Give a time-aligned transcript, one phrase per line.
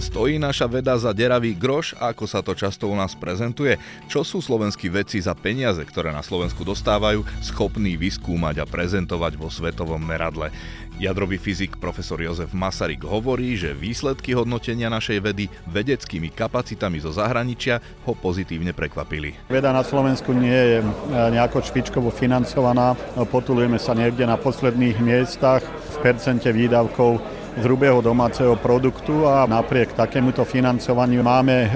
[0.00, 3.76] Stojí naša veda za deravý groš, ako sa to často u nás prezentuje?
[4.08, 9.52] Čo sú slovenskí vedci za peniaze, ktoré na Slovensku dostávajú, schopní vyskúmať a prezentovať vo
[9.52, 10.48] svetovom meradle?
[10.96, 17.80] Jadrový fyzik profesor Jozef Masaryk hovorí, že výsledky hodnotenia našej vedy vedeckými kapacitami zo zahraničia
[18.08, 19.36] ho pozitívne prekvapili.
[19.52, 22.96] Veda na Slovensku nie je e, nejako špičkovo financovaná.
[23.28, 30.46] Potulujeme sa niekde na posledných miestach v percente výdavkov hrubého domáceho produktu a napriek takémuto
[30.46, 31.68] financovaniu máme e,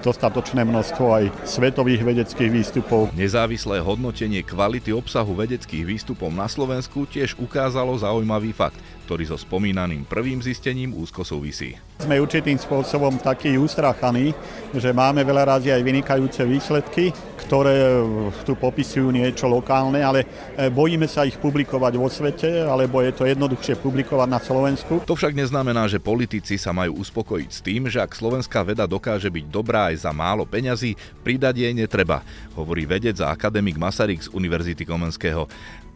[0.00, 3.12] dostatočné množstvo aj svetových vedeckých výstupov.
[3.12, 10.04] Nezávislé hodnotenie kvality obsahu vedeckých výstupov na Slovensku tiež ukázalo zaujímavý fakt, ktorý so spomínaným
[10.08, 11.76] prvým zistením úzko súvisí.
[11.98, 14.30] Sme určitým spôsobom takí ustrachaní,
[14.70, 17.10] že máme veľa razy aj vynikajúce výsledky,
[17.42, 18.06] ktoré
[18.46, 20.22] tu popisujú niečo lokálne, ale
[20.54, 25.02] e, bojíme sa ich publikovať vo svete, alebo je to jednoduchšie publikovať na Slovensku.
[25.10, 29.26] To však neznamená, že politici sa majú uspokojiť s tým, že ak slovenská veda dokáže
[29.26, 30.94] byť dobrá aj za málo peňazí,
[31.26, 32.22] pridať jej netreba,
[32.58, 35.46] hovorí vedec a akademik Masaryk z Univerzity Komenského.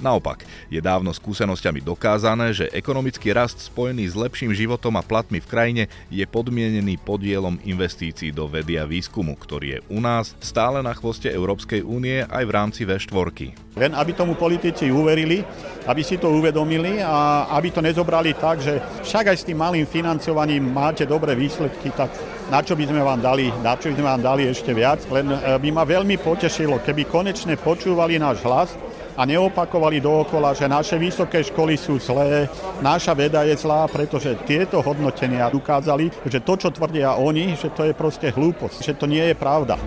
[0.02, 5.46] Naopak, je dávno skúsenosťami dokázané, že ekonomický rast spojený s lepším životom a platmi v
[5.46, 10.90] krajine je podmienený podielom investícií do vedy a výskumu, ktorý je u nás stále na
[10.90, 13.54] chvoste Európskej únie aj v rámci V4.
[13.78, 15.38] Len aby tomu politici uverili,
[15.86, 19.86] aby si to uvedomili a aby to nezobrali tak, že však aj s tým malým
[19.86, 22.10] financovaním máte dobré výsledky, tak
[22.52, 25.00] na čo by sme vám dali, na čo by sme vám dali ešte viac.
[25.08, 28.76] Len eh, by ma veľmi potešilo, keby konečne počúvali náš hlas
[29.16, 32.52] a neopakovali dookola, že naše vysoké školy sú zlé,
[32.84, 37.88] naša veda je zlá, pretože tieto hodnotenia ukázali, že to, čo tvrdia oni, že to
[37.88, 39.80] je proste hlúposť, že to nie je pravda.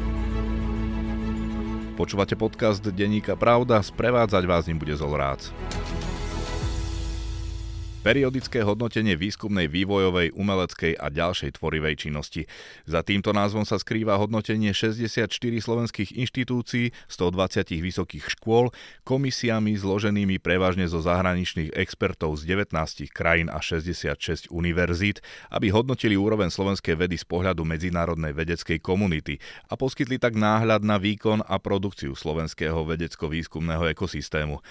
[1.95, 5.47] Počúvate podcast Denníka Pravda, sprevádzať vás ním bude Zolrác.
[8.05, 12.45] Periodické hodnotenie výskumnej, vývojovej, umeleckej a ďalšej tvorivej činnosti.
[12.85, 18.69] Za týmto názvom sa skrýva hodnotenie 64 slovenských inštitúcií, 120 vysokých škôl,
[19.09, 26.53] komisiami zloženými prevažne zo zahraničných expertov z 19 krajín a 66 univerzít, aby hodnotili úroveň
[26.53, 32.13] slovenskej vedy z pohľadu medzinárodnej vedeckej komunity a poskytli tak náhľad na výkon a produkciu
[32.13, 34.61] slovenského vedecko-výskumného ekosystému.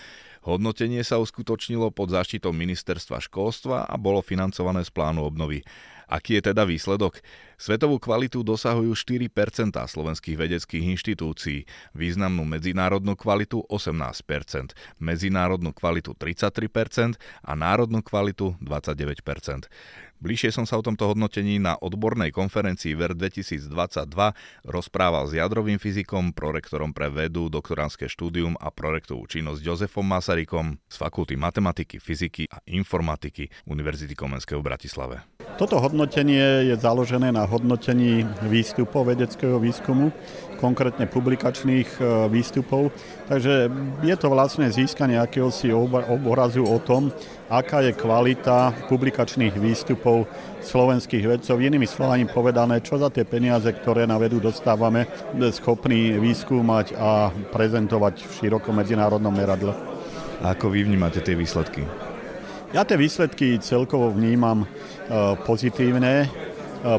[0.45, 5.65] Hodnotenie sa uskutočnilo pod záštitou ministerstva školstva a bolo financované z plánu obnovy.
[6.09, 7.21] Aký je teda výsledok?
[7.55, 17.17] Svetovú kvalitu dosahujú 4% slovenských vedeckých inštitúcií, významnú medzinárodnú kvalitu 18%, medzinárodnú kvalitu 33%
[17.47, 19.71] a národnú kvalitu 29%.
[20.25, 23.69] Bližšie som sa o tomto hodnotení na odbornej konferencii VER 2022
[24.65, 30.97] rozprával s jadrovým fyzikom, prorektorom pre vedu, doktoránske štúdium a projektovú činnosť Jozefom Masarykom z
[30.97, 35.34] Fakulty matematiky, fyziky a informatiky Univerzity Komenského v Bratislave.
[35.55, 40.11] Toto hodnotenie je založené na hodnotení výstupov vedeckého výskumu,
[40.59, 42.91] konkrétne publikačných e, výstupov.
[43.31, 43.71] Takže
[44.03, 47.15] je to vlastne získanie akéhosi obrazu o tom,
[47.47, 50.27] aká je kvalita publikačných výstupov
[50.59, 51.63] slovenských vedcov.
[51.63, 55.07] Inými slovami povedané, čo za tie peniaze, ktoré na vedu dostávame,
[55.55, 59.71] schopní vyskúmať a prezentovať v širokom medzinárodnom meradle.
[60.43, 62.04] A ako vy vnímate tie výsledky?
[62.73, 64.67] Ja tie výsledky celkovo vnímam e,
[65.45, 66.25] pozitívne.
[66.25, 66.29] E,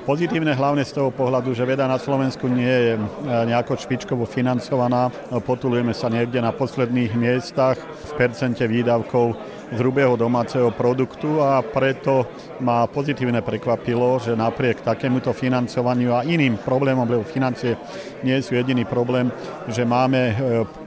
[0.05, 5.09] pozitívne hlavne z toho pohľadu, že veda na Slovensku nie je e, nejako špičkovo financovaná.
[5.41, 9.33] Potulujeme sa niekde na posledných miestach v percente výdavkov
[9.73, 12.29] hrubého domáceho produktu a preto
[12.61, 17.73] ma pozitívne prekvapilo, že napriek takémuto financovaniu a iným problémom, lebo financie
[18.21, 19.33] nie sú jediný problém,
[19.71, 20.37] že máme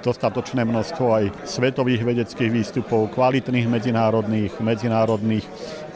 [0.02, 5.44] dostatočné množstvo aj svetových vedeckých výstupov, kvalitných medzinárodných, medzinárodných.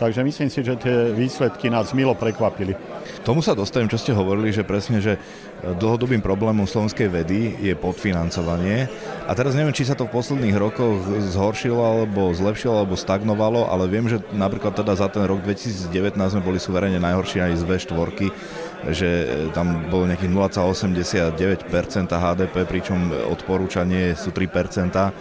[0.02, 2.74] Takže myslím si, že tie výsledky nás milo prekvapili.
[3.22, 5.14] Tomu sa dostavím, čo ste hovorili, že presne, že
[5.62, 8.90] dlhodobým problémom slovenskej vedy je podfinancovanie.
[9.30, 13.86] A teraz neviem, či sa to v posledných rokoch zhoršilo, alebo zlepšilo, alebo stagnovalo, ale
[13.86, 18.10] viem, že napríklad teda za ten rok 2019 sme boli suverene najhorší aj z V4,
[18.90, 19.08] že
[19.54, 25.14] tam bolo nejakých 0,89% HDP, pričom odporúčanie sú 3%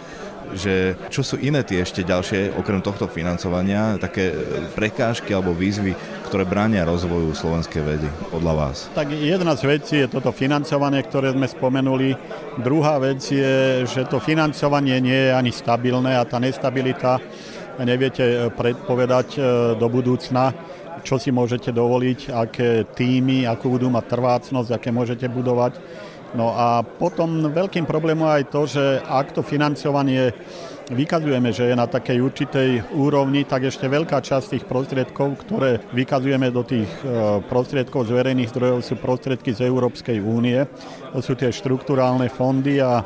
[0.52, 4.36] že čo sú iné tie ešte ďalšie, okrem tohto financovania, také
[4.76, 5.96] prekážky alebo výzvy,
[6.32, 8.88] ktoré bránia rozvoju slovenskej vedy podľa vás?
[8.96, 12.16] Tak jedna z vecí je toto financovanie, ktoré sme spomenuli.
[12.56, 17.20] Druhá vec je, že to financovanie nie je ani stabilné a tá nestabilita
[17.84, 19.42] neviete eh, predpovedať eh,
[19.76, 20.56] do budúcna,
[21.04, 25.76] čo si môžete dovoliť, aké týmy, akú budú mať trvácnosť, aké môžete budovať.
[26.32, 30.32] No a potom veľkým problémom aj to, že ak to financovanie
[30.88, 36.48] vykazujeme, že je na takej určitej úrovni, tak ešte veľká časť tých prostriedkov, ktoré vykazujeme
[36.48, 40.58] do tých e, prostriedkov z verejných zdrojov, sú prostriedky z Európskej únie.
[41.12, 43.04] To sú tie štruktúrálne fondy a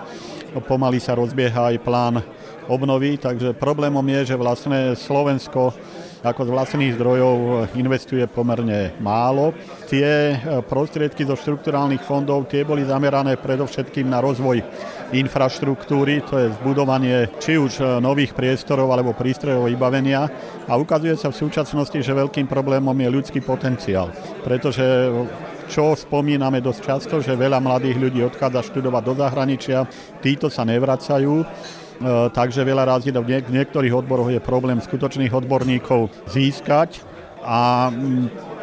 [0.65, 2.23] pomaly sa rozbieha aj plán
[2.67, 5.75] obnovy, takže problémom je, že vlastne Slovensko
[6.25, 7.37] ako z vlastných zdrojov
[7.77, 9.53] investuje pomerne málo.
[9.91, 14.65] Tie e, prostriedky zo štrukturálnych fondov tie boli zamerané predovšetkým na rozvoj
[15.13, 20.27] infraštruktúry, to je zbudovanie či už e, nových priestorov alebo prístrojov vybavenia.
[20.67, 24.11] A ukazuje sa v súčasnosti, že veľkým problémom je ľudský potenciál,
[24.43, 25.13] pretože
[25.67, 29.79] čo spomíname dosť často, že veľa mladých ľudí odchádza študovať do zahraničia,
[30.23, 31.43] títo sa nevracajú.
[31.43, 31.47] E,
[32.33, 37.01] takže veľa razy v niektorých odboroch je problém skutočných odborníkov získať
[37.47, 37.89] a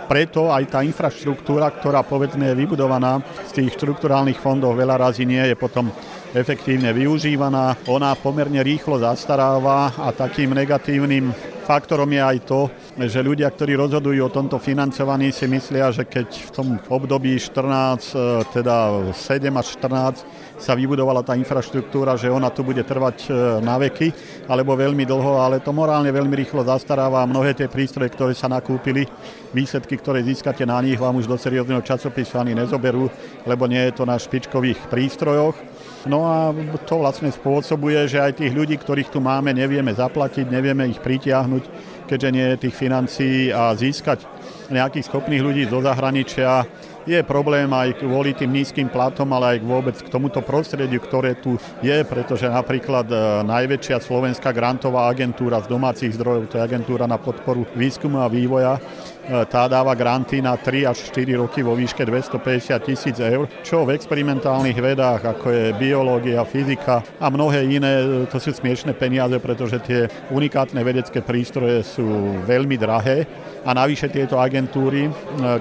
[0.06, 5.42] preto aj tá infraštruktúra, ktorá povedzme je vybudovaná z tých štrukturálnych fondov, veľa razy nie
[5.42, 5.90] je potom
[6.36, 7.78] efektívne využívaná.
[7.88, 11.30] Ona pomerne rýchlo zastaráva a takým negatívnym
[11.64, 12.62] faktorom je aj to,
[13.08, 18.12] že ľudia, ktorí rozhodujú o tomto financovaní, si myslia, že keď v tom období 14,
[18.12, 18.76] e, teda
[19.16, 23.30] 7 až 14 sa vybudovala tá infraštruktúra, že ona tu bude trvať e,
[23.62, 24.14] na veky,
[24.46, 28.48] alebo veľmi dlho, ale to morálne veľmi rýchlo zastaráva a mnohé tie prístroje, ktoré sa
[28.50, 29.10] nakúpili,
[29.52, 33.10] výsledky, ktoré získate na nich, vám už do seriózneho časopisu ani nezoberú,
[33.46, 35.56] lebo nie je to na špičkových prístrojoch.
[36.04, 36.52] No a
[36.84, 41.64] to vlastne spôsobuje, že aj tých ľudí, ktorých tu máme, nevieme zaplatiť, nevieme ich pritiahnuť,
[42.12, 44.28] keďže nie je tých financií a získať
[44.68, 46.68] nejakých schopných ľudí zo zahraničia
[47.04, 51.60] je problém aj kvôli tým nízkym platom, ale aj vôbec k tomuto prostrediu, ktoré tu
[51.84, 53.16] je, pretože napríklad e,
[53.48, 58.80] najväčšia slovenská grantová agentúra z domácich zdrojov, to je agentúra na podporu výskumu a vývoja,
[59.24, 63.88] E, tá dáva granty na 3 až 4 roky vo výške 250 tisíc eur, čo
[63.88, 69.40] v experimentálnych vedách, ako je biológia, fyzika a mnohé iné, e, to sú smiešné peniaze,
[69.40, 73.24] pretože tie unikátne vedecké prístroje sú veľmi drahé
[73.64, 75.12] a navyše tieto agentúry e,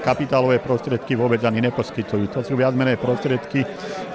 [0.02, 2.31] kapitálové prostriedky vôbec ani neposkytujú.
[2.34, 3.62] To sú viac menej prostriedky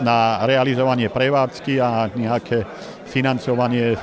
[0.04, 2.68] na realizovanie prevádzky a nejaké
[3.08, 3.96] financovanie,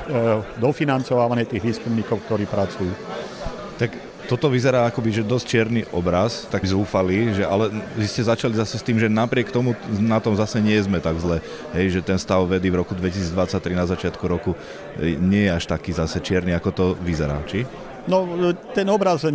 [0.57, 2.89] dofinancovanie tých výskumníkov, ktorí pracujú.
[3.77, 3.89] Tak
[4.25, 8.81] toto vyzerá akoby, že dosť čierny obraz, tak zúfali, že ale vy ste začali zase
[8.81, 11.39] s tým, že napriek tomu na tom zase nie sme tak zle.
[11.77, 14.57] Hej, že ten stav vedy v roku 2023 na začiatku roku
[14.97, 17.63] e, nie je až taký zase čierny, ako to vyzerá, či?
[18.05, 18.21] No,
[18.77, 19.25] ten obraz,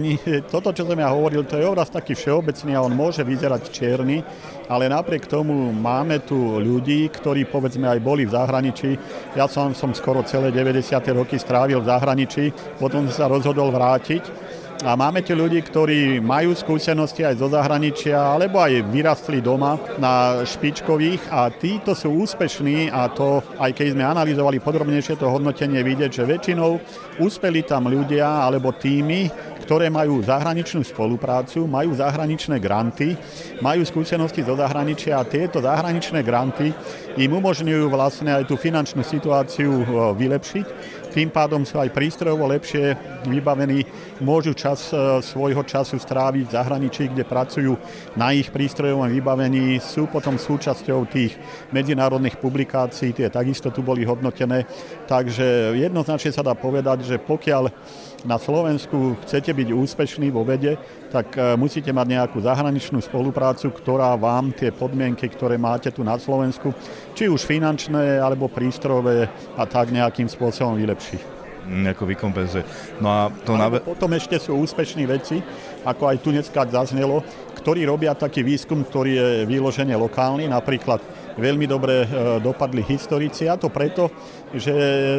[0.47, 4.23] toto, čo som ja hovoril, to je obraz taký všeobecný a on môže vyzerať čierny,
[4.71, 8.95] ale napriek tomu máme tu ľudí, ktorí povedzme aj boli v zahraničí.
[9.35, 10.87] Ja som, som skoro celé 90.
[11.11, 14.23] roky strávil v zahraničí, potom sa rozhodol vrátiť
[14.81, 20.41] a máme tu ľudí, ktorí majú skúsenosti aj zo zahraničia, alebo aj vyrastli doma na
[20.41, 21.29] špičkových.
[21.29, 26.25] A títo sú úspešní a to, aj keď sme analyzovali podrobnejšie to hodnotenie, vidieť, že
[26.25, 26.81] väčšinou
[27.21, 29.29] úspeli tam ľudia alebo týmy,
[29.69, 33.15] ktoré majú zahraničnú spoluprácu, majú zahraničné granty,
[33.61, 36.73] majú skúsenosti zo zahraničia a tieto zahraničné granty
[37.21, 39.85] im umožňujú vlastne aj tú finančnú situáciu
[40.17, 40.67] vylepšiť
[41.11, 42.95] tým pádom sú aj prístrojovo lepšie
[43.27, 43.83] vybavení,
[44.23, 47.75] môžu čas e, svojho času stráviť v zahraničí, kde pracujú
[48.15, 51.35] na ich prístrojovom vybavení, sú potom súčasťou tých
[51.75, 54.65] medzinárodných publikácií, tie takisto tu boli hodnotené.
[55.11, 57.75] Takže jednoznačne sa dá povedať, že pokiaľ
[58.25, 60.77] na Slovensku chcete byť úspešní vo vede,
[61.09, 66.21] tak e, musíte mať nejakú zahraničnú spoluprácu, ktorá vám tie podmienky, ktoré máte tu na
[66.21, 66.71] Slovensku,
[67.17, 69.27] či už finančné alebo prístrojové
[69.57, 71.00] a tak nejakým spôsobom vylepší
[71.71, 72.65] nejako vykompenzuje.
[73.01, 73.69] No a to na...
[73.69, 75.39] Potom ešte sú úspešní veci,
[75.85, 77.21] ako aj tu dneska zaznelo,
[77.61, 81.05] ktorí robia taký výskum, ktorý je vyložene lokálny, napríklad
[81.37, 82.07] veľmi dobre e,
[82.41, 84.09] dopadli historici a to preto,
[84.51, 84.75] že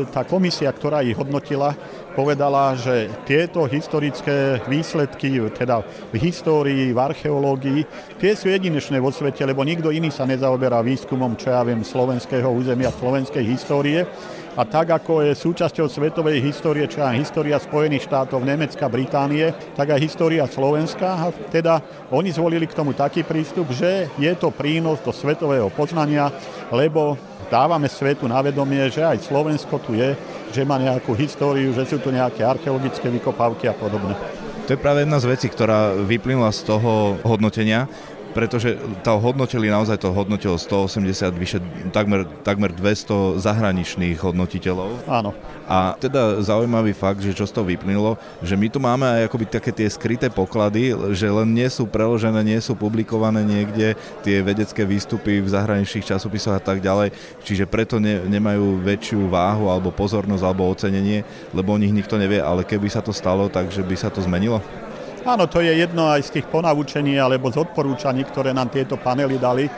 [0.10, 1.74] tá komisia, ktorá ich hodnotila,
[2.18, 7.82] povedala, že tieto historické výsledky, teda v histórii, v archeológii,
[8.20, 12.50] tie sú jedinečné vo svete, lebo nikto iný sa nezaoberá výskumom, čo ja viem, slovenského
[12.52, 14.04] územia, slovenskej histórie.
[14.52, 19.96] A tak ako je súčasťou svetovej histórie, čo je história Spojených štátov, Nemecka, Británie, tak
[19.96, 21.08] aj história Slovenska.
[21.08, 21.80] A teda
[22.12, 26.28] oni zvolili k tomu taký prístup, že je to prínos do svetového poznania,
[26.68, 27.16] lebo
[27.48, 30.20] dávame svetu na vedomie, že aj Slovensko tu je,
[30.52, 34.20] že má nejakú históriu, že sú tu nejaké archeologické vykopávky a podobne.
[34.68, 37.88] To je práve jedna z vecí, ktorá vyplynula z toho hodnotenia,
[38.32, 41.60] pretože to hodnotili, naozaj to hodnotilo 180, vyše
[41.92, 45.08] takmer, takmer 200 zahraničných hodnotiteľov.
[45.08, 45.32] Áno.
[45.68, 49.46] A teda zaujímavý fakt, že čo z toho vyplynulo, že my tu máme aj akoby
[49.48, 54.84] také tie skryté poklady, že len nie sú preložené, nie sú publikované niekde tie vedecké
[54.84, 60.44] výstupy v zahraničných časopisoch a tak ďalej, čiže preto ne, nemajú väčšiu váhu alebo pozornosť
[60.44, 61.24] alebo ocenenie,
[61.56, 64.60] lebo o nich nikto nevie, ale keby sa to stalo, takže by sa to zmenilo?
[65.22, 69.38] Áno, to je jedno aj z tých ponaučení alebo z odporúčaní, ktoré nám tieto panely
[69.38, 69.70] dali,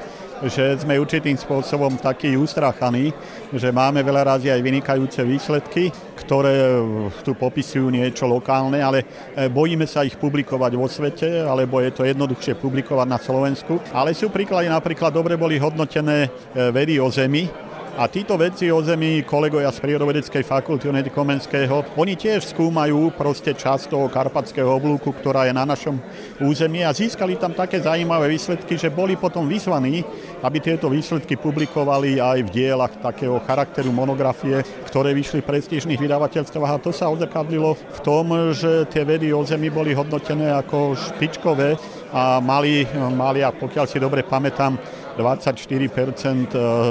[0.48, 3.12] že sme určitým spôsobom takí ustráchaní,
[3.52, 6.80] že máme veľa razy aj vynikajúce výsledky, ktoré
[7.28, 9.04] tu popisujú niečo lokálne, ale
[9.36, 13.84] e, bojíme sa ich publikovať vo svete, alebo je to jednoduchšie publikovať na Slovensku.
[13.92, 16.30] Ale sú príklady, napríklad dobre boli hodnotené e,
[16.72, 17.52] vedy o Zemi,
[17.94, 23.54] a títo vedci o Zemi, kolegovia z Prírodovedeckej fakulty Unedy Komenského, oni tiež skúmajú proste
[23.54, 26.02] časť toho karpatského oblúku, ktorá je na našom
[26.42, 30.02] území a získali tam také zaujímavé výsledky, že boli potom vyzvaní,
[30.42, 36.74] aby tieto výsledky publikovali aj v dielach takého charakteru monografie, ktoré vyšli v prestížnych vydavateľstvách.
[36.74, 41.78] A to sa odzrkadlilo v tom, že tie vedy o Zemi boli hodnotené ako špičkové
[42.10, 45.90] a mali, mali a pokiaľ si dobre pamätám, 24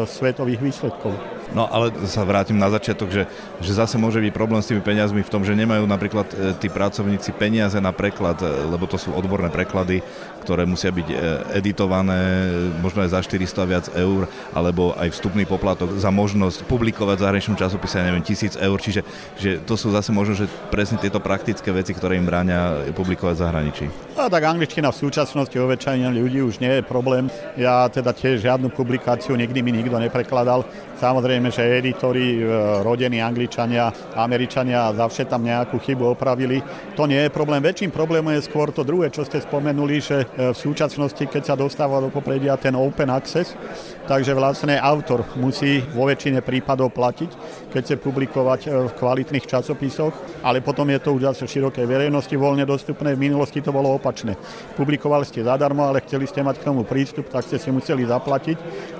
[0.05, 1.42] svetových výsledkov.
[1.53, 3.23] No ale sa vrátim na začiatok, že,
[3.61, 6.73] že zase môže byť problém s tými peniazmi v tom, že nemajú napríklad e, tí
[6.73, 10.01] pracovníci peniaze na preklad, e, lebo to sú odborné preklady,
[10.43, 11.15] ktoré musia byť e,
[11.61, 17.25] editované možno aj za 400 viac eur, alebo aj vstupný poplatok za možnosť publikovať v
[17.25, 19.05] zahraničnom časopise, ja neviem, tisíc eur, čiže
[19.37, 23.43] že to sú zase možno, že presne tieto praktické veci, ktoré im bráňa publikovať v
[23.45, 23.85] zahraničí.
[24.19, 27.31] A tak angličtina v súčasnosti o ľudí už nie je problém.
[27.57, 30.67] Ja teda tiež žiadnu publikáciu nikdy mi nikto neprekladal.
[31.03, 32.47] Samozrejme, že editori, e,
[32.85, 36.61] rodení Angličania, Američania zavše tam nejakú chybu opravili.
[36.95, 37.65] To nie je problém.
[37.65, 41.55] Väčším problémom je skôr to druhé, čo ste spomenuli, že e, v súčasnosti, keď sa
[41.57, 43.57] dostáva do popredia ten open access,
[44.05, 47.31] takže vlastne autor musí vo väčšine prípadov platiť,
[47.73, 50.13] keď chce publikovať e, v kvalitných časopisoch,
[50.45, 53.15] ale potom je to už zase širokej verejnosti voľne dostupné.
[53.17, 54.37] V minulosti to bolo opačné.
[54.77, 58.57] Publikovali ste zadarmo, ale chceli ste mať k tomu prístup, tak ste si museli zaplatiť.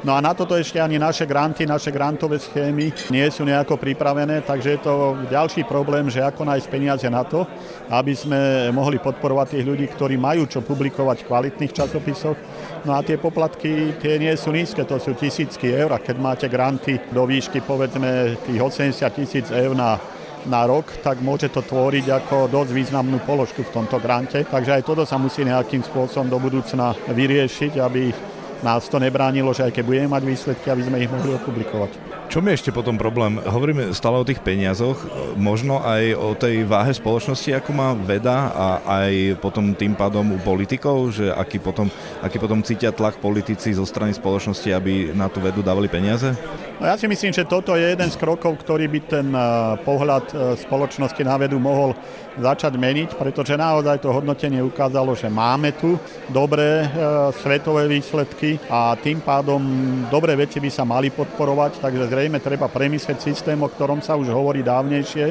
[0.07, 4.47] No a na toto ešte ani naše granty, naše grantové schémy nie sú nejako pripravené,
[4.47, 7.45] takže je to ďalší problém, že ako nájsť peniaze na to,
[7.93, 12.39] aby sme mohli podporovať tých ľudí, ktorí majú čo publikovať v kvalitných časopisoch.
[12.89, 16.47] No a tie poplatky, tie nie sú nízke, to sú tisícky eur a keď máte
[16.49, 20.01] granty do výšky povedzme tých 80 tisíc eur na
[20.47, 24.43] na rok, tak môže to tvoriť ako dosť významnú položku v tomto grante.
[24.43, 28.11] Takže aj toto sa musí nejakým spôsobom do budúcna vyriešiť, aby
[28.63, 32.12] nás to nebránilo, že aj keď budeme mať výsledky, aby sme ich mohli opublikovať.
[32.33, 33.37] Čo mi ešte potom problém?
[33.45, 34.97] Hovoríme stále o tých peniazoch,
[35.37, 38.67] možno aj o tej váhe spoločnosti, ako má veda a
[39.05, 41.93] aj potom tým pádom u politikov, že aký potom,
[42.25, 46.33] aký potom cítia tlak politici zo strany spoločnosti, aby na tú vedu dávali peniaze?
[46.81, 49.45] No ja si myslím, že toto je jeden z krokov, ktorý by ten eh,
[49.85, 51.93] pohľad eh, spoločnosti na vedu mohol
[52.39, 56.01] začať meniť, pretože naozaj to hodnotenie ukázalo, že máme tu
[56.33, 56.89] dobré e,
[57.43, 59.61] svetové výsledky a tým pádom
[60.09, 64.29] dobré veci by sa mali podporovať, takže zrejme treba premyslieť systém, o ktorom sa už
[64.29, 65.27] hovorí dávnejšie,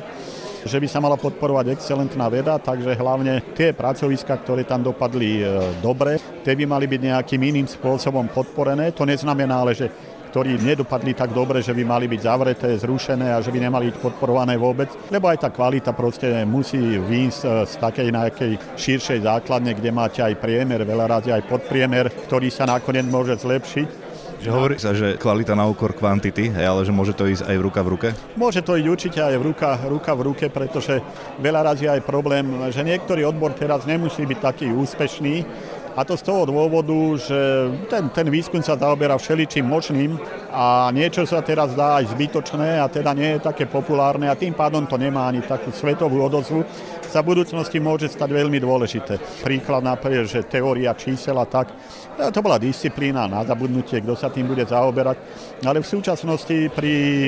[0.66, 5.46] že by sa mala podporovať excelentná veda, takže hlavne tie pracoviska, ktoré tam dopadli e,
[5.82, 8.94] dobre, tie by mali byť nejakým iným spôsobom podporené.
[8.94, 9.90] To neznamená ale, že
[10.32, 13.98] ktorí nedopadli tak dobre, že by mali byť zavreté, zrušené a že by nemali byť
[14.00, 19.76] podporované vôbec, lebo aj tá kvalita proste musí výjsť e, z takej nejakej širšej základne,
[19.76, 24.01] kde máte aj priemer, veľa razy aj podpriemer, ktorý sa nakoniec môže zlepšiť.
[24.42, 27.66] Že hovorí sa, že kvalita na úkor kvantity, ale že môže to ísť aj v
[27.70, 28.08] ruka v ruke?
[28.34, 30.98] Môže to ísť určite aj v ruka, ruka v ruke, pretože
[31.38, 35.46] veľa razy aj problém, že niektorý odbor teraz nemusí byť taký úspešný,
[35.92, 37.40] a to z toho dôvodu, že
[37.92, 40.16] ten, ten výskum sa zaoberá všeličím možným
[40.48, 44.56] a niečo sa teraz dá aj zbytočné a teda nie je také populárne a tým
[44.56, 46.64] pádom to nemá ani takú svetovú odozvu.
[47.12, 49.20] Sa v budúcnosti môže stať veľmi dôležité.
[49.44, 51.76] Príklad napríklad, že teória čísel a tak,
[52.32, 55.20] to bola disciplína na zabudnutie, kto sa tým bude zaoberať.
[55.60, 57.28] Ale v súčasnosti pri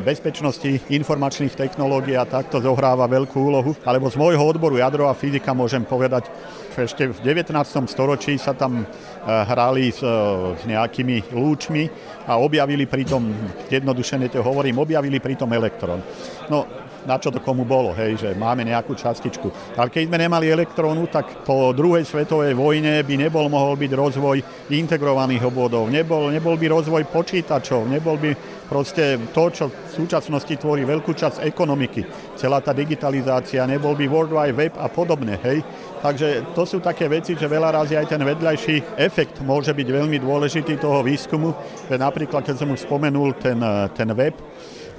[0.00, 3.76] bezpečnosti informačných technológií a takto zohráva veľkú úlohu.
[3.84, 6.32] Alebo z môjho odboru jadrová fyzika môžem povedať,
[6.74, 7.54] ešte v 19.
[7.86, 8.84] storočí sa tam e,
[9.28, 10.10] hrali s, e,
[10.58, 11.86] s nejakými lúčmi
[12.26, 13.30] a objavili pritom,
[13.70, 16.02] jednodušene to hovorím, objavili pritom elektrón.
[16.50, 19.76] No, na čo to komu bolo, hej, že máme nejakú častičku.
[19.76, 24.36] Ale keď sme nemali elektrónu, tak po druhej svetovej vojne by nebol mohol byť rozvoj
[24.72, 28.32] integrovaných obvodov, nebol, nebol by rozvoj počítačov, nebol by
[28.64, 32.02] proste to, čo v súčasnosti tvorí veľkú časť ekonomiky,
[32.40, 35.60] celá tá digitalizácia, nebol by World Wide Web a podobne, hej.
[36.04, 40.20] Takže to sú také veci, že veľa razy aj ten vedľajší efekt môže byť veľmi
[40.20, 41.56] dôležitý toho výskumu.
[41.88, 43.56] Napríklad, keď som už spomenul ten,
[43.96, 44.36] ten web,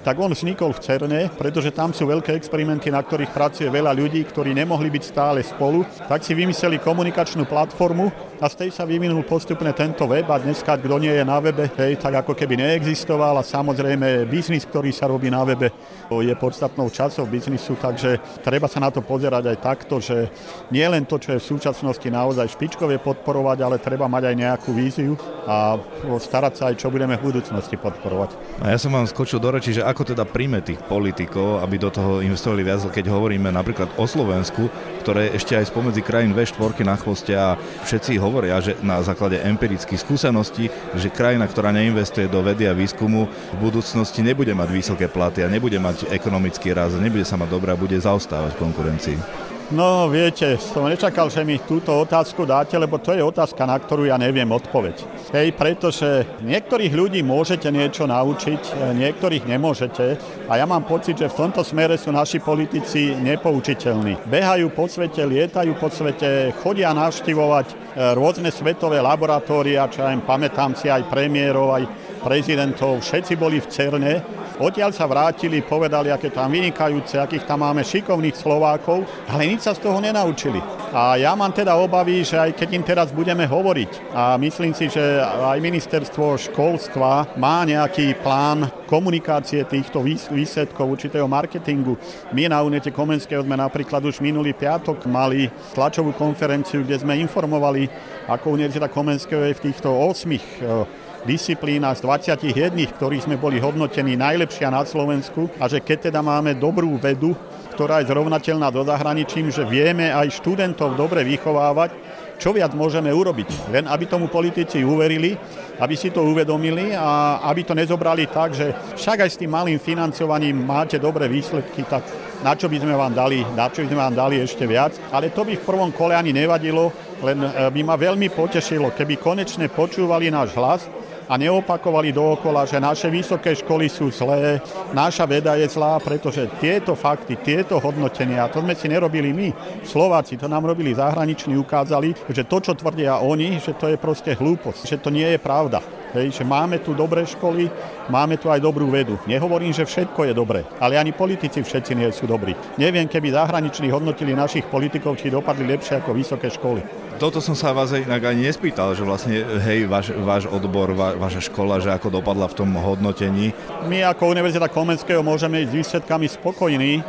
[0.06, 4.22] tak on vznikol v CERNE, pretože tam sú veľké experimenty, na ktorých pracuje veľa ľudí,
[4.22, 9.26] ktorí nemohli byť stále spolu, tak si vymysleli komunikačnú platformu a z tej sa vyvinul
[9.26, 13.42] postupne tento web a dneska, kto nie je na webe, hej, tak ako keby neexistoval
[13.42, 15.74] a samozrejme biznis, ktorý sa robí na webe,
[16.14, 20.30] je podstatnou časou biznisu, takže treba sa na to pozerať aj takto, že
[20.70, 24.70] nie len to, čo je v súčasnosti naozaj špičkové podporovať, ale treba mať aj nejakú
[24.70, 25.18] víziu
[25.50, 25.82] a
[26.22, 28.62] starať sa aj, čo budeme v budúcnosti podporovať.
[28.62, 31.88] A ja som vám skočil do reči, že ako teda príjme tých politikov, aby do
[31.88, 34.68] toho investovali viac, keď hovoríme napríklad o Slovensku,
[35.00, 37.56] ktoré ešte aj spomedzi krajín V4 na chvoste a
[37.88, 40.68] všetci hovoria, že na základe empirických skúseností,
[41.00, 45.52] že krajina, ktorá neinvestuje do vedy a výskumu, v budúcnosti nebude mať vysoké platy a
[45.52, 49.55] nebude mať ekonomický rast, nebude sa mať dobré a bude zaostávať v konkurencii.
[49.74, 54.06] No viete, som nečakal, že mi túto otázku dáte, lebo to je otázka, na ktorú
[54.06, 54.94] ja neviem odpoveď.
[55.34, 61.34] Hej, pretože niektorých ľudí môžete niečo naučiť, e, niektorých nemôžete a ja mám pocit, že
[61.34, 64.30] v tomto smere sú naši politici nepoučiteľní.
[64.30, 67.76] Behajú po svete, lietajú po svete, chodia navštivovať e,
[68.14, 71.84] rôzne svetové laboratória, čo im pamätám si aj premiérov, aj
[72.26, 74.14] prezidentov, všetci boli v Cerne
[74.56, 79.76] Odtiaľ sa vrátili, povedali, aké tam vynikajúce, akých tam máme šikovných Slovákov, ale nič sa
[79.76, 80.64] z toho nenaučili.
[80.96, 84.88] A ja mám teda obavy, že aj keď im teraz budeme hovoriť, a myslím si,
[84.88, 90.00] že aj ministerstvo školstva má nejaký plán komunikácie týchto
[90.32, 92.00] výsledkov určitého marketingu.
[92.32, 97.92] My na Unete Komenského sme napríklad už minulý piatok mali tlačovú konferenciu, kde sme informovali,
[98.32, 104.70] ako Univerzita Komenského je v týchto 8 disciplínach z 21, ktorých sme boli hodnotení najlepšia
[104.70, 107.34] na Slovensku a že keď teda máme dobrú vedu,
[107.76, 111.92] ktorá je zrovnateľná do zahraničím, že vieme aj študentov dobre vychovávať,
[112.40, 113.72] čo viac môžeme urobiť.
[113.72, 115.36] Len aby tomu politici uverili,
[115.80, 119.80] aby si to uvedomili a aby to nezobrali tak, že však aj s tým malým
[119.80, 122.04] financovaním máte dobré výsledky, tak
[122.44, 124.96] na čo by sme vám dali, na čo by sme vám dali ešte viac.
[125.12, 126.92] Ale to by v prvom kole ani nevadilo,
[127.24, 130.82] len eh, by ma veľmi potešilo, keby konečne počúvali náš hlas
[131.26, 134.62] a neopakovali dookola, že naše vysoké školy sú zlé,
[134.94, 139.50] naša veda je zlá, pretože tieto fakty, tieto hodnotenia, to sme si nerobili my,
[139.82, 144.38] Slováci, to nám robili zahraniční, ukázali, že to, čo tvrdia oni, že to je proste
[144.38, 146.05] hlúposť, že to nie je pravda.
[146.16, 147.68] Hej, že máme tu dobré školy,
[148.08, 149.20] máme tu aj dobrú vedu.
[149.28, 152.56] Nehovorím, že všetko je dobré, ale ani politici všetci nie sú dobrí.
[152.80, 156.80] Neviem, keby zahraniční hodnotili našich politikov, či dopadli lepšie ako vysoké školy.
[157.20, 161.48] Toto som sa vás inak ani nespýtal, že vlastne, hej, váš, váš odbor, va, vaša
[161.52, 163.52] škola, že ako dopadla v tom hodnotení.
[163.92, 167.04] My ako Univerzita Komenského môžeme ísť s výsledkami spokojní,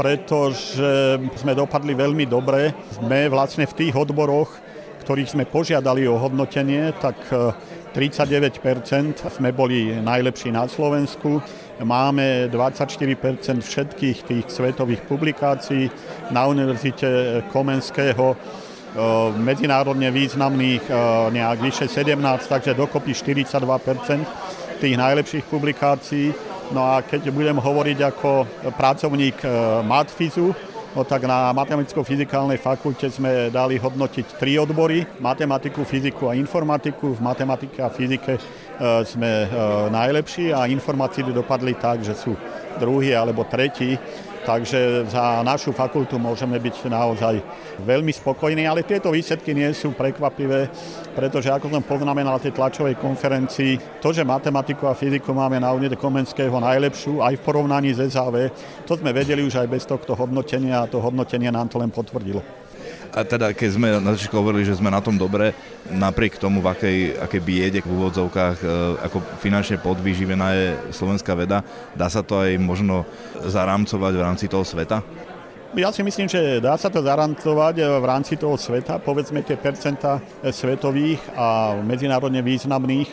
[0.00, 2.72] pretože sme dopadli veľmi dobre.
[2.92, 4.48] Sme vlastne v tých odboroch,
[5.04, 7.20] ktorých sme požiadali o hodnotenie, tak
[7.90, 11.42] 39% sme boli najlepší na Slovensku.
[11.82, 15.90] Máme 24% všetkých tých svetových publikácií
[16.30, 18.36] na Univerzite Komenského
[19.38, 20.86] medzinárodne významných
[21.34, 26.34] nejak vyše 17, takže dokopy 42% tých najlepších publikácií.
[26.70, 28.46] No a keď budem hovoriť ako
[28.78, 29.42] pracovník
[29.82, 30.54] Matfizu,
[30.90, 37.14] No tak na matematicko-fyzikálnej fakulte sme dali hodnotiť tri odbory, matematiku, fyziku a informatiku.
[37.14, 38.40] V matematike a fyzike e,
[39.06, 39.48] sme e,
[39.86, 42.34] najlepší a informácie dopadli tak, že sú
[42.82, 43.94] druhý alebo tretí
[44.40, 47.44] Takže za našu fakultu môžeme byť naozaj
[47.84, 50.72] veľmi spokojní, ale tieto výsledky nie sú prekvapivé,
[51.12, 55.68] pretože ako som poznamenal na tej tlačovej konferencii, to, že matematiku a fyziku máme na
[55.76, 58.48] Unite Komenského najlepšiu, aj v porovnaní s SAV,
[58.88, 62.40] to sme vedeli už aj bez tohto hodnotenia a to hodnotenie nám to len potvrdilo.
[63.10, 65.50] A teda, keď sme na začiatku hovorili, že sme na tom dobre,
[65.90, 68.66] napriek tomu, v akej, akej biede v úvodzovkách, e,
[69.10, 71.66] ako finančne podvýživená je slovenská veda,
[71.98, 73.02] dá sa to aj možno
[73.42, 75.02] zarámcovať v rámci toho sveta?
[75.70, 78.98] Ja si myslím, že dá sa to zarantovať v rámci toho sveta.
[78.98, 83.06] Povedzme tie percenta svetových a medzinárodne významných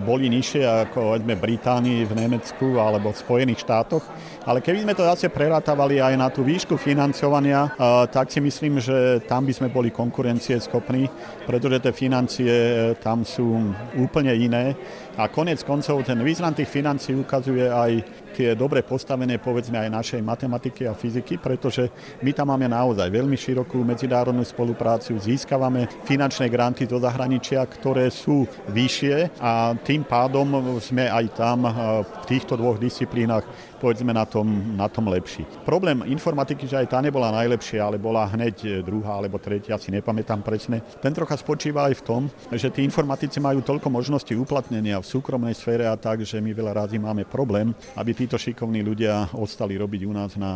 [0.00, 4.04] boli nižšie ako v Británii, v Nemecku alebo v Spojených štátoch.
[4.42, 7.70] Ale keby sme to zase prerátavali aj na tú výšku financovania,
[8.10, 11.06] tak si myslím, že tam by sme boli konkurencieschopní,
[11.46, 14.74] pretože tie financie e, tam sú úplne iné.
[15.14, 17.90] A konec koncov ten význam tých financií ukazuje aj
[18.32, 21.92] tie dobre postavené povedzme aj našej matematiky a fyziky, pretože
[22.24, 28.48] my tam máme naozaj veľmi širokú medzinárodnú spoluprácu, získavame finančné granty do zahraničia, ktoré sú
[28.72, 33.44] vyššie a tým pádom sme aj tam eh, v týchto dvoch disciplínach
[33.82, 35.42] povedzme na tom, na tom lepší.
[35.66, 40.46] Problém informatiky, že aj tá nebola najlepšia, ale bola hneď druhá alebo tretia, si nepamätám
[40.46, 40.78] presne.
[41.02, 42.22] Ten trocha spočíva aj v tom,
[42.54, 46.86] že tí informatici majú toľko možností uplatnenia v súkromnej sfére a tak, že my veľa
[46.86, 50.52] razy máme problém, aby títo šikovní ľudia ostali robiť u nás na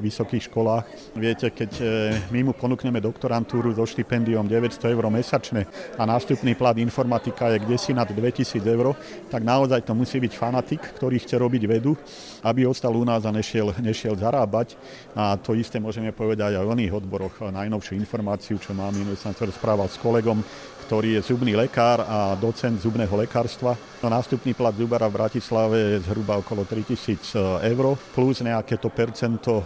[0.00, 0.84] vysokých školách.
[1.20, 1.84] Viete, keď e,
[2.32, 5.68] my mu ponúkneme doktorantúru so štipendiom 900 eur mesačne
[6.00, 8.96] a nástupný plat informatika je kde si nad 2000 eur,
[9.28, 11.92] tak naozaj to musí byť fanatik, ktorý chce robiť vedu,
[12.40, 14.78] aby ostal u nás a nešiel, nešiel zarábať.
[15.12, 17.44] A to isté môžeme povedať aj o iných odboroch.
[17.52, 20.40] Najnovšiu informáciu, čo mám, minulý som sa rozprával s kolegom,
[20.86, 23.74] ktorý je zubný lekár a docent zubného lekárstva.
[23.98, 29.58] No, nástupný plat zubara v Bratislave je zhruba okolo 3000 eur, plus nejaké to percento
[29.58, 29.64] e,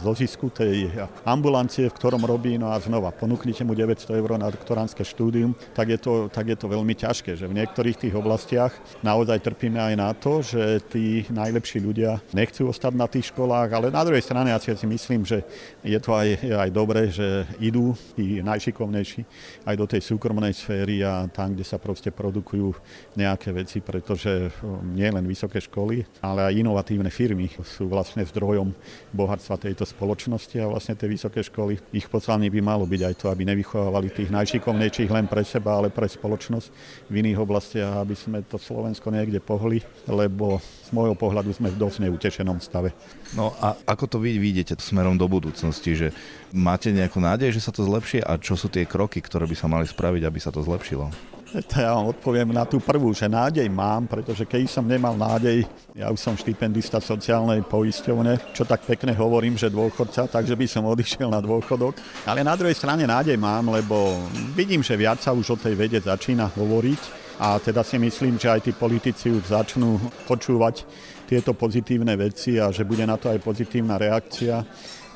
[0.00, 0.96] zo zisku tej
[1.28, 5.92] ambulancie, v ktorom robí, no a znova ponúknite mu 900 eur na doktoránske štúdium, tak
[5.92, 8.72] je, to, tak je to veľmi ťažké, že v niektorých tých oblastiach
[9.04, 13.86] naozaj trpíme aj na to, že tí najlepší ľudia nechcú ostať na tých školách, ale
[13.88, 15.42] na druhej strane ja si myslím, že
[15.82, 19.22] je to aj, aj dobré, že idú tí najšikovnejší
[19.64, 22.74] aj do tej súkromnej sféry a tam, kde sa proste produkujú
[23.16, 24.50] nejaké veci, pretože
[24.92, 28.72] nie len vysoké školy, ale aj inovatívne firmy sú vlastne zdrojom
[29.14, 33.26] bohatstva tejto spoločnosti a vlastne tie vysoké školy, ich poslanie by malo byť aj to,
[33.30, 36.68] aby nevychovávali tých najšikovnejších len pre seba, ale pre spoločnosť
[37.08, 41.80] v iných oblastiach, aby sme to Slovensko niekde pohli, lebo z môjho pohľadu sme v
[41.82, 42.94] dosť neutešenom stave.
[43.34, 46.08] No a ako to vy vidíte smerom do budúcnosti, že
[46.54, 49.66] máte nejakú nádej, že sa to zlepšie a čo sú tie kroky, ktoré by sa
[49.66, 51.10] mali spraviť, aby sa to zlepšilo?
[51.56, 55.64] To ja vám odpoviem na tú prvú, že nádej mám, pretože keď som nemal nádej,
[55.94, 60.84] ja už som štipendista sociálnej poisťovne, čo tak pekne hovorím, že dôchodca, takže by som
[60.84, 61.96] odišiel na dôchodok.
[62.26, 64.20] Ale na druhej strane nádej mám, lebo
[64.58, 68.48] vidím, že viac sa už o tej vede začína hovoriť a teda si myslím, že
[68.48, 70.88] aj tí politici už začnú počúvať
[71.28, 74.64] tieto pozitívne veci a že bude na to aj pozitívna reakcia.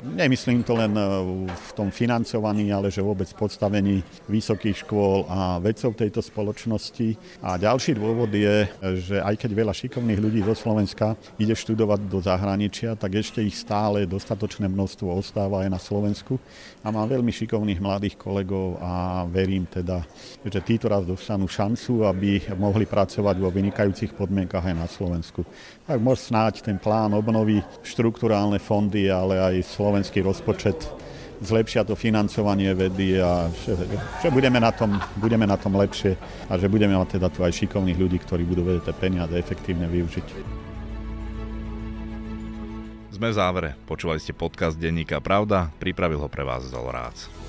[0.01, 1.05] Nemyslím to len e,
[1.53, 7.13] v tom financovaní, ale že vôbec podstavení vysokých škôl a vedcov tejto spoločnosti.
[7.45, 8.65] A ďalší dôvod je,
[8.97, 13.53] že aj keď veľa šikovných ľudí zo Slovenska ide študovať do zahraničia, tak ešte ich
[13.53, 16.41] stále dostatočné množstvo ostáva aj na Slovensku.
[16.81, 20.01] A mám veľmi šikovných mladých kolegov a verím teda,
[20.41, 25.45] že títo raz dostanú šancu, aby mohli pracovať vo vynikajúcich podmienkach aj na Slovensku.
[25.85, 30.87] Tak môž snáď ten plán obnovy, štruktúrálne fondy, ale aj Slovensko slovenský rozpočet
[31.43, 33.75] zlepšia to financovanie vedy a že,
[34.23, 36.15] že budeme, na tom, budeme na tom lepšie
[36.47, 39.89] a že budeme mať teda tu aj šikovných ľudí, ktorí budú vedieť tie peniaze efektívne
[39.91, 40.27] využiť.
[43.11, 43.69] Sme v závere.
[43.83, 45.67] Počúvali ste podcast Denníka Pravda.
[45.75, 47.40] Pripravil ho pre vás Zolorác.